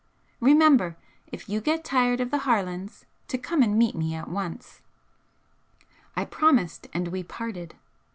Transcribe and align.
Remember, 0.39 0.97
if 1.31 1.47
you 1.47 1.61
get 1.61 1.83
tired 1.85 2.21
of 2.21 2.31
the 2.31 2.39
Harlands 2.39 3.05
to 3.27 3.37
come 3.37 3.61
to 3.61 3.67
me 3.67 4.15
at 4.15 4.27
once." 4.29 4.81
I 6.15 6.25
promised, 6.25 6.87
and 6.91 7.09
we 7.09 7.21
parted. 7.21 7.75